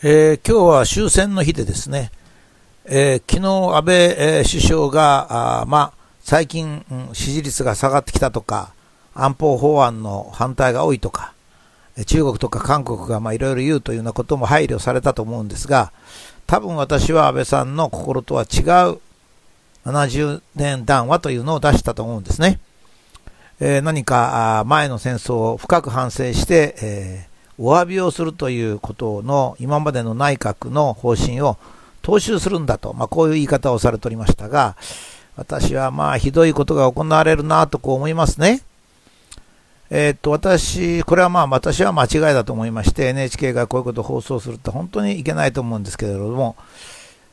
[0.00, 2.12] えー、今日は終戦の日でですね、
[2.84, 8.72] えー、昨日安倍、えー、首相が、あまあ、最近、うん、支持率が下がってきたとか、
[9.12, 11.32] 安保法案の反対が多いとか、
[12.06, 15.90] 中国とか韓国がいろいろ言うというようなことも配慮されたと思うんですが、
[16.46, 18.60] 多分私は安倍さんの心とは違
[18.92, 19.00] う
[19.84, 22.60] 70年談話というのを出したと思うんですね。
[23.58, 27.27] えー、何か前の戦争を深く反省して、え
[27.58, 31.56] お詫びをするということの今までの内閣の方針を
[32.02, 34.76] 踏襲するんだと、まあ、こういう言い方をされておりましたが、
[35.36, 38.62] 私はまあひどいことが行われるなとこう思いますね。
[39.90, 46.56] えー、っと、私、これはまあ私は間違いだと思いまして、NHK がこういうことを放送するって本当にいけないと思うんですけれども、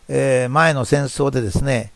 [0.08, 1.92] えー、前の戦争でですね、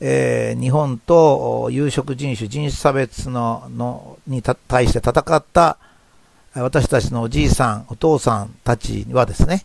[0.00, 5.76] えー、日本と有色人種、人種差別ののに対して戦った
[6.54, 9.64] 私たちのおじいさん、お父さんたちはですね、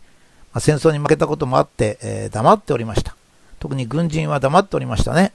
[0.52, 3.16] ま、戦争に負けたこともあって、えー、黙っておりました。
[3.58, 5.32] 特に軍人は黙っておりましたね。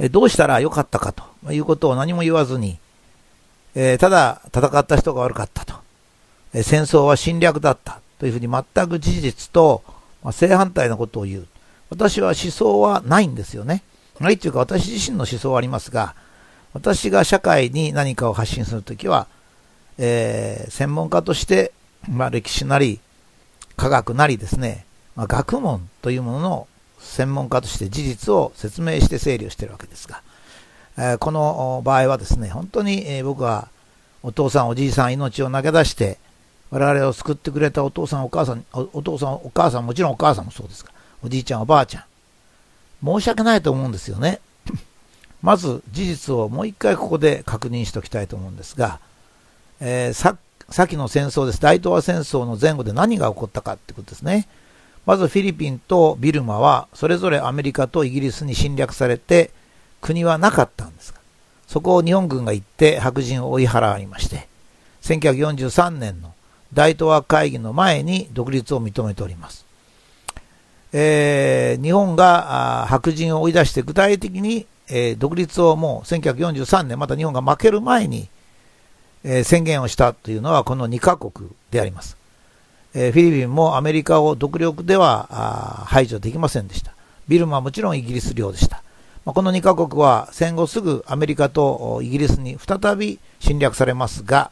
[0.00, 2.78] えどうしたらよかったかということを何も言わずに、
[3.74, 5.74] えー、ただ戦った人が悪かったと、
[6.52, 9.82] え戦争は侵略だったというふうに全く事実と、
[10.22, 11.46] まあ、正反対のことを言う。
[11.90, 13.82] 私は思想はないんですよね。
[14.20, 16.14] ないというか私自身の思想はありますが、
[16.72, 19.26] 私が社会に何かを発信するときは、
[19.98, 21.72] えー、専門家として、
[22.08, 23.00] まあ、歴史なり、
[23.76, 24.84] 科学なりですね、
[25.16, 30.22] まあ、学問というものの専門家として事実を説明して整理をしているわけですが、
[30.96, 33.68] えー、この場合はですね、本当に、えー、僕は
[34.22, 36.18] お父さん、おじいさん、命を投げ出して、
[36.70, 40.90] 我々を救ってくれたお父さん、お母さん、お父さん、お母さん、もちろんお母さんもそうですが、
[41.22, 42.04] おじいちゃん、おばあちゃん、
[43.04, 44.40] 申し訳ないと思うんですよね。
[45.42, 49.00] まず事実をもう一回ここで確認しておきたいと思うんですが、
[49.80, 50.36] えー、さ
[50.70, 51.60] 先の戦争です。
[51.60, 54.46] 大東亜戦争の前後で何が起こったかってことですね。
[55.06, 59.50] まずフィリピンとビルマはそれぞれアメリカとイギリスに侵略されて
[60.02, 61.20] 国はなかったんですが、
[61.66, 64.46] そこを日本軍が行って白人を追い払いまして、
[65.02, 66.34] 1943年の
[66.74, 69.64] 大東亜会議の前に独立を認めております。
[70.92, 78.28] えー、日本が白人を追い出して具体的にえー、独立をもう1943年、また日本が負ける前に、
[79.24, 82.16] えー、宣言をしたというのはこの2カ国であります。
[82.94, 86.92] えー、フィリピンもアメリカを独力では排除できませんでした。
[87.28, 88.82] ビルマはもちろんイギリス領でした。
[89.24, 94.50] まあ、この2カ国は戦後すぐアメリカとイギリスに再び侵略されますが、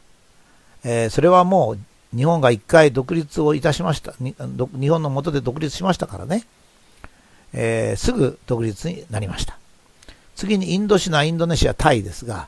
[0.83, 4.13] えそれはもう日本が1回独立をいたしました。
[4.19, 6.45] 日本の下で独立しましたからね、
[7.53, 9.57] えすぐ独立になりました。
[10.37, 12.47] 次にインドシナ、インドネシア、タイですが、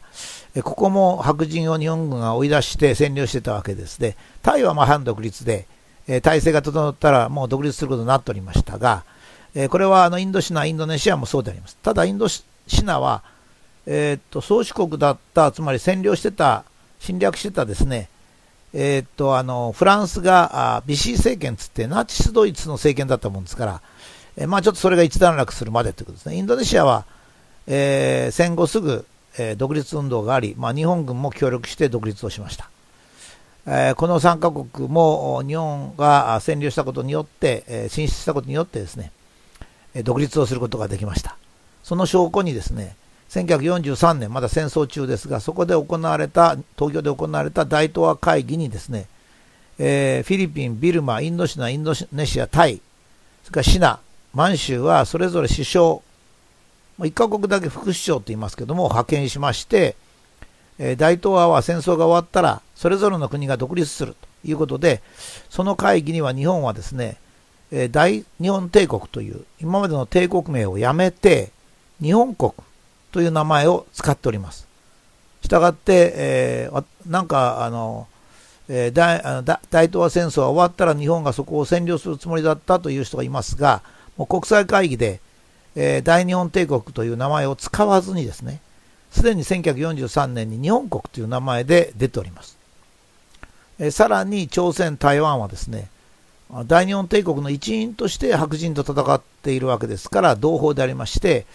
[0.63, 5.67] ここも白人を日本軍が追い出して占領してたわけですで、タイはま反独立で、
[6.21, 9.03] 体制が整ったらもう独立することになっておりましたが、
[9.69, 11.77] これはあのインドシナ、インドネシアもそうであります。
[11.81, 12.43] ただ、インドシ
[12.83, 13.23] ナは、
[13.87, 16.63] えー、っと、宗主国だった、つまり占領してた、
[16.99, 18.07] 侵略してたですね、
[18.71, 23.81] えー、っと、あの、フランスが、ビシー政権つって、ナチスドイツの政権だったもんですから、
[24.37, 26.35] えー、まあちょっとそれが一段落するまでということですね。
[26.35, 27.05] インドネシアは、
[27.69, 29.05] えー、戦後すぐ、
[29.37, 32.69] えー、独立運動があり、まあ、日本軍も協力して独立をしました。
[33.67, 39.11] えー、この3カ国も日本が占領したことによって、えー、進出したことによってですね、
[40.03, 41.37] 独立をすることができました。
[41.83, 42.95] その証拠にですね、
[43.29, 49.07] 1943年、まだ戦争中ですが、そこで行われた、東京で行われた大東亜会議にですね、
[49.77, 52.81] えー、フィリピン、ビルマ、インドシナ、インドネシア、タイ、
[53.43, 53.99] それからシナ、
[54.33, 55.99] 満州はそれぞれ首相、
[57.05, 59.95] 1カ国だけ副首相と言いますけども、派遣しまして、
[60.77, 65.01] え大東亜は戦争が終わったら、それぞれの国が独立するということで、
[65.49, 67.17] その会議には日本はですね、
[67.71, 71.51] え大日本帝国という今までの帝国名をやめて、
[72.01, 72.53] 日本国
[73.11, 74.67] という名前を使っております。
[75.41, 78.07] したがって、えー、なんかあの、
[78.67, 79.21] え、大
[79.69, 83.81] 大東亜戦争が終わったら日本がそこを占領するつもりだったという人がいますが、
[84.15, 85.21] もう国際会議で
[85.75, 88.61] えー、大日本帝国という名前を使わずにですね、
[89.11, 92.57] すでに1943年に日本国という名前で出ております。
[93.79, 95.89] えー、さらに朝鮮、台湾はですね、
[96.65, 101.45] 大日本帝国の一員として白人と戦っているわけですから、同胞でありまして、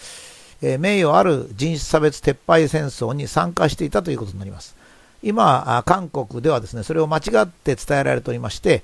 [0.63, 4.77] えー、名誉ある人種差別撤廃戦争に参加していたということになります。
[5.23, 8.83] 今、韓国ではですね、それを間違って伝えられておりまして、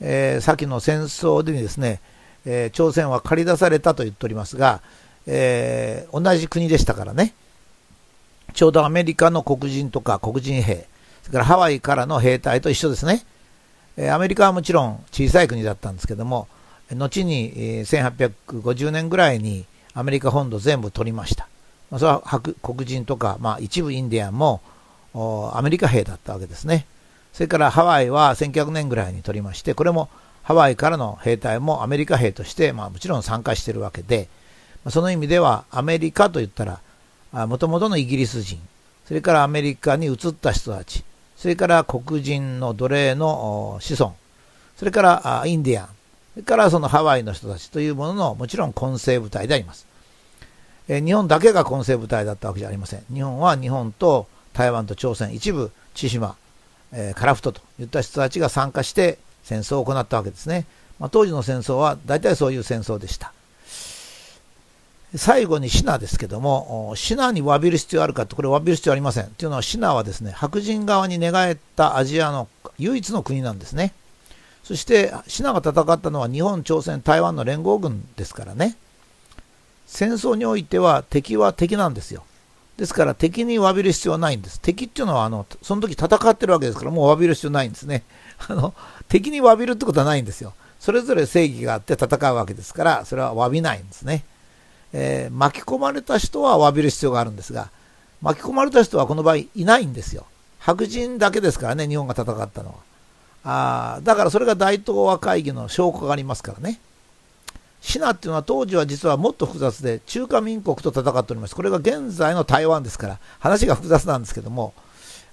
[0.00, 2.00] えー、先の戦争でですね、
[2.44, 4.80] えー、朝鮮は借り出されたと言っておりますが、
[5.26, 7.34] えー、同じ国でしたからね、
[8.54, 10.86] ちょうどアメリカの黒人とか黒人兵、
[11.22, 13.24] それからハワイからの兵隊と一緒ですね。
[14.10, 16.48] アメリカはもちろん小さい国だったんですけども、
[16.90, 17.52] 後に
[17.84, 21.46] 1850年ぐらいにアメリカ本土全部取りました。
[21.90, 24.62] まあ、それは白黒人とか、まあ、一部インディアンも
[25.54, 26.86] アメリカ兵だったわけですね。
[27.32, 30.08] それからハワイは1900年ぐらいに取りまして、これも
[30.42, 34.28] ハワイからの兵隊もアメリカ兵として、まあ、もちろん参加しているわけで、
[34.90, 38.60] その意味ではアメリカといったら、もともとのイギリス人、
[39.06, 41.04] それからアメリカに移った人たち、
[41.36, 44.14] それから黒人の奴隷の子孫、
[44.76, 45.92] それからインディアン、そ
[46.38, 49.86] れからそのハワイの人たちというもののもちろん混成部隊であります。
[50.88, 53.04] え日本だけが混成部隊だったわけじゃありません。
[53.12, 56.34] 日本は日本と台湾と朝鮮、一部千島、
[56.92, 60.66] えー、カラフトといった人たちが参加して戦争を行ったわけですね。
[60.98, 63.32] まあ、当時の戦争は大体そういう戦争でした。
[65.14, 69.26] 最後にシナですけども、シナに詫びる必要あるかって、これ詫びる必要ありません。
[69.36, 72.48] というのはシナはですね、白人側に寝返ったアジアの
[72.78, 73.92] 唯一の国なんですね。
[74.64, 78.76] そして、シナが戦ったのは日本、朝鮮、台湾の連合軍ですからね。
[79.86, 82.24] 戦争においては敵は敵なんですよ。
[82.76, 84.60] ですから敵に詫びる必要はないんです。
[84.60, 88.02] 敵っていうのはあのその時戦ってるわけですからもう詫びる必要ないんですね。
[88.48, 88.74] あの
[89.08, 90.54] 敵に詫びるってことはないんですよ。
[90.80, 94.24] それぞれ正義があって戦うわけですからそれは詫びないんですね。
[94.92, 97.70] えー、巻き込まれた人は詫びる必要があるんですが
[98.20, 100.26] 巻き込まれた人はこの場合いないんですよ。
[100.58, 102.74] 白人だけですからね日本が戦ったのは。
[103.44, 106.80] あだからそれが大東亜会議の証拠がありますからね。
[107.82, 111.56] シナっていうのは当時は実はもっと複雑で中華民国と戦っております。
[111.56, 114.72] これが現在の台湾ですから話が複雑なんですけども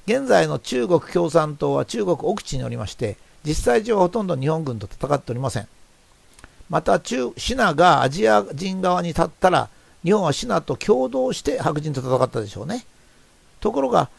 [0.08, 5.68] 現在の中国共産党は中国奥地におりまして実際上はほとんど日本軍と戦っておりません。
[6.70, 9.70] また中シナがアジア人側に立ったら
[10.04, 12.86] 日本はシナと共同して白人と戦ったでしょうね。
[13.60, 14.10] ところが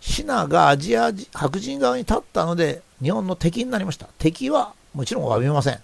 [0.00, 4.08] シナがアジア白人側に立ったので日本の敵になりました。
[4.18, 5.80] 敵はもちろん詫びません。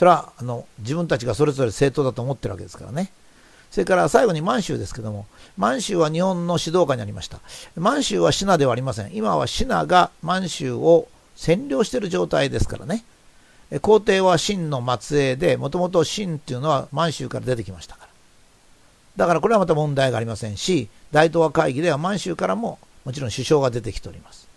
[0.00, 3.12] それはあの自分たちがそれぞれ正当だと思ってるわけですからね。
[3.70, 5.26] それから最後に満州ですけども、
[5.58, 7.38] 満州は日本の指導下にありました。
[7.76, 9.14] 満州はシナではありません。
[9.14, 11.06] 今はシナが満州を
[11.36, 13.04] 占領している状態ですからね。
[13.82, 18.08] 皇帝は秦の末裔で、もともと秦っていうのは満州から出てきましたから。
[19.18, 24.48] だからこれはまた問題がありませんし、大東亜会議では満州からももちろん首相が出てきております。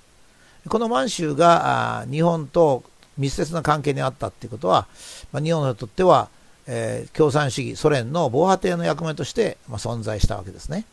[0.69, 2.85] この満州が日本と
[3.17, 4.87] 密接な関係にあったということは、
[5.31, 6.29] まあ、日本にとっては、
[6.67, 10.85] えー、共産主義、ソ連の防波堤の役目として、まあ、存在したわけですね。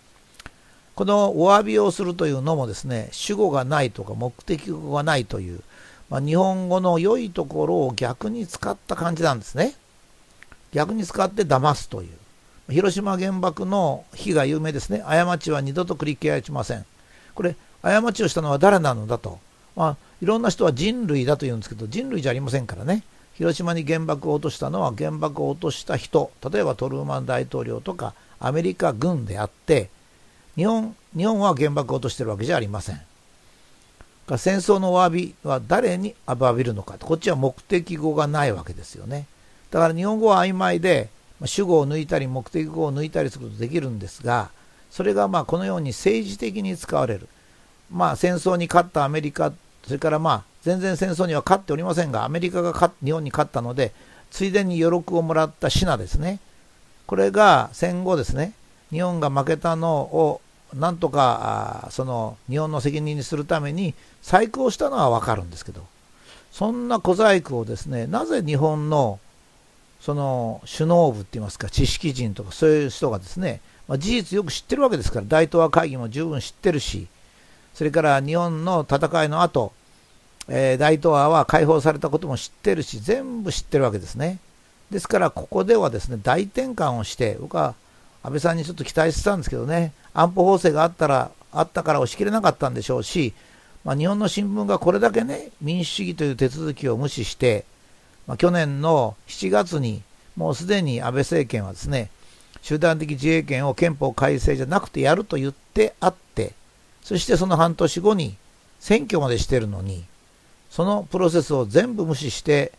[0.95, 5.63] このお詫びをするというのもですね、主語がないとか目的語がないという、
[6.11, 9.75] まあ、日本語の良いところを逆に使った感じなんですね。
[10.73, 12.73] 逆に使って騙すという。
[12.73, 15.01] 広島原爆の日が有名ですね。
[15.01, 16.85] 過ちは二度と繰り返しません。
[17.35, 19.39] これ、過ちをしたのは誰なのだと。
[19.75, 23.03] まあ、いろんな人は人類だと言うんですけど、人類じゃありませんからね。
[23.35, 29.89] 広島に原爆を落としたのは原爆を落とした人、例えばトルーマン大統領とかアメリカ軍であって、
[30.57, 33.01] 日本日本は原爆を落としてるわけじゃありません。
[34.37, 39.27] 戦争のお詫びは誰に詫びるのかこっちは目的語がないわけですよね。
[39.71, 41.09] だから日本語は曖昧で、
[41.47, 44.51] 主語を抜いたり目的語を抜いたりすることできるんですが、
[44.91, 47.27] それがまあこのように政治的に使われる。
[47.91, 49.53] まあ戦争に勝ったアメリカ
[49.85, 53.93] それからまあ全然戦争には勝っておりませんが、アメリカが日本に勝ったので、
[54.31, 56.39] ついでに余力をもらった品ですね。
[57.07, 58.53] これが戦後ですね、
[58.91, 60.41] 日本が負けたのを
[60.75, 65.85] なんとかその日本の責任にするために細工をしたのはわかるんですけど、
[66.53, 69.19] そんな小細工をですね、なぜ日本の
[70.01, 77.09] その首脳部って言いますか、知識人とかそういう人がですね、まあ、事実よく知ってるわけですから、大東亜会議も十分知ってるし、
[77.75, 79.73] それから日本の戦いの後、
[80.49, 84.39] えー、大東亜は解放されたことも知ってるし、全部知ってるわけですね。
[84.91, 87.75] ですから、ここではですね、大転換をして、僕は
[88.23, 93.33] 安倍さんにちょっと期待してたんですけどね、安保法制があったら、あったから押し切れなかったんでしょうし、
[93.85, 97.65] まあ、日本の新聞がこれだけね、民主主義という手続きを無視して、
[98.27, 100.03] まあ、去年の7月に、
[100.37, 102.11] もうすでに安倍政権はですね、
[102.63, 106.30] 集団的自衛権を憲法改正じゃなくてやると言ってあって、
[107.03, 108.37] そしてその半年後に
[108.79, 110.05] 選挙までしてるのに、
[110.71, 112.73] そのプロセスを全部無視して、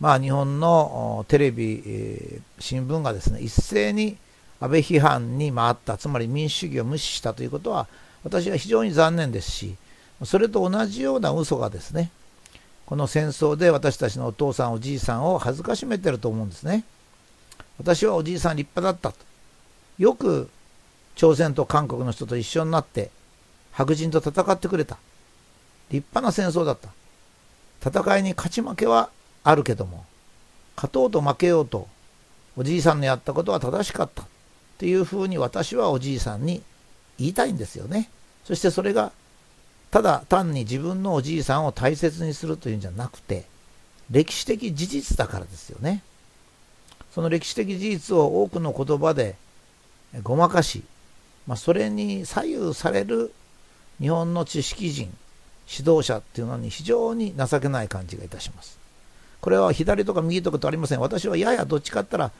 [0.00, 4.16] まあ、日本のテレビ、新聞がですね、一斉に
[4.60, 7.88] 安倍批判に回った、つまり民主主義を無視したということは、
[8.22, 9.76] 私は非常に残念ですし、
[10.24, 12.10] それと同じような嘘がですね、
[12.86, 16.84] この戦争で私たちのお父さん、おじいさんを恥ずかしめてると思うんですね。
[17.78, 19.24] 私はおじいさん立派だったと。
[19.98, 20.48] よく
[21.16, 23.10] 朝鮮と韓国の人と一緒になって
[23.78, 24.98] 白人と戦ってくれた。
[25.88, 26.88] 立派な戦争だった。
[27.88, 29.08] 戦いに勝ち負けは
[29.44, 30.04] あるけども、
[30.74, 31.86] 勝とうと負けようと、
[32.56, 34.26] おじいさんのやったことは正しかったっ
[34.78, 36.60] ていうふうに私はおじいさんに
[37.20, 38.10] 言いたいんですよね。
[38.44, 39.12] そしてそれが、
[39.92, 43.44] ただ単に自分のおじいさんを大切にするというんじゃなくて、
[44.10, 46.02] 歴史的事実だからですよね。
[47.12, 49.36] その歴史的事実を多くの言葉で
[50.24, 50.82] ごまかし、
[51.46, 53.32] まあ、それに左右される
[54.00, 55.12] 日本の知識人、
[55.70, 58.78] 指導者っていうのに非常に情けない感じがいたします。
[59.40, 61.00] これは左とか右とかとありません。
[61.00, 62.30] 私はややどっちかったら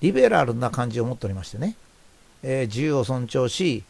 [0.00, 1.76] リベラルな感じを持っておりましてね、
[2.42, 3.82] えー、自由を尊重し、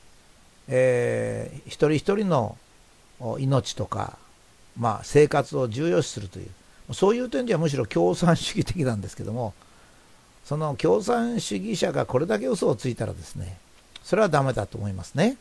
[0.68, 2.56] えー、一人一人の
[3.38, 4.18] 命とか、
[4.78, 9.54] まあ、生活を重要視するという、そういう点ではむしろ共産主義的なんですけども、
[10.44, 13.58] その共産主義者がこれだけ嘘をついたらですね、
[14.04, 15.36] それはダメだと思いますね。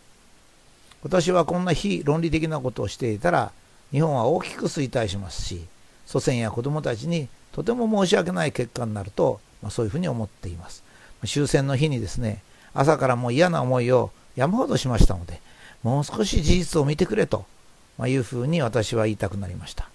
[1.05, 3.51] 私はこんな非論理的なことをしていたら、
[3.91, 5.62] 日本は大きく衰退しますし、
[6.07, 10.81] 祖先や子どもたちにとても申し訳ない結果になると、まあ、そういうふうに思っています。
[11.27, 12.41] 終戦の日にですね、
[12.74, 15.41] 朝からもう嫌な思いを山ほどしましたので、
[15.83, 17.45] もう少し事実を見てくれと、
[18.00, 19.88] まいうふうに私は言いたくなりました。